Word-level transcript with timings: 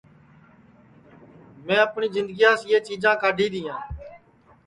میں 1.65 1.79
اپٹؔی 1.85 2.07
جِندگیاس 2.13 2.59
یہ 2.69 2.79
چیجاں 2.87 3.15
کاڈھی 3.21 3.47
دؔیں 3.53 3.77